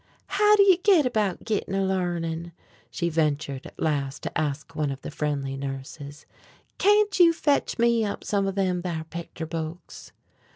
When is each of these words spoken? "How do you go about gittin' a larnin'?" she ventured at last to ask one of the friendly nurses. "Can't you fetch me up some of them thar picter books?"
"How 0.25 0.55
do 0.55 0.63
you 0.63 0.77
go 0.83 1.01
about 1.01 1.43
gittin' 1.43 1.75
a 1.75 1.83
larnin'?" 1.85 2.53
she 2.89 3.07
ventured 3.07 3.67
at 3.67 3.79
last 3.79 4.23
to 4.23 4.35
ask 4.35 4.75
one 4.75 4.89
of 4.89 4.99
the 5.03 5.11
friendly 5.11 5.55
nurses. 5.55 6.25
"Can't 6.79 7.19
you 7.19 7.31
fetch 7.31 7.77
me 7.77 8.03
up 8.03 8.23
some 8.23 8.47
of 8.47 8.55
them 8.55 8.81
thar 8.81 9.03
picter 9.03 9.45
books?" 9.45 10.11